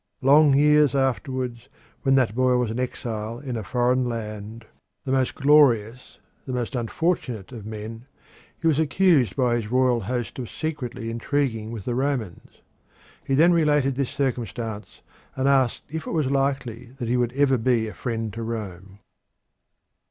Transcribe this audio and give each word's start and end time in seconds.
Long 0.23 0.55
years 0.55 0.95
afterwards, 0.95 1.69
when 2.01 2.15
that 2.15 2.33
boy 2.33 2.57
was 2.57 2.71
an 2.71 2.79
exile 2.79 3.37
in 3.37 3.55
a 3.55 3.61
foreign 3.63 4.09
land 4.09 4.65
the 5.05 5.11
most 5.11 5.35
glorious, 5.35 6.17
the 6.47 6.51
most 6.53 6.75
unfortunate 6.75 7.51
of 7.51 7.67
men 7.67 8.07
he 8.59 8.65
was 8.67 8.79
accused 8.79 9.35
by 9.35 9.53
his 9.57 9.69
royal 9.69 9.99
host 10.01 10.39
of 10.39 10.49
secretly 10.49 11.11
intriguing 11.11 11.69
with 11.69 11.85
the 11.85 11.93
Romans. 11.93 12.63
He 13.23 13.35
then 13.35 13.53
related 13.53 13.93
this 13.93 14.09
circumstance, 14.09 15.01
and 15.35 15.47
asked 15.47 15.83
if 15.87 16.07
it 16.07 16.11
was 16.13 16.31
likely 16.31 16.93
that 16.97 17.07
he 17.07 17.15
would 17.15 17.33
ever 17.33 17.59
be 17.59 17.87
a 17.87 17.93
friend 17.93 18.33
to 18.33 18.41
Rome. 18.41 18.97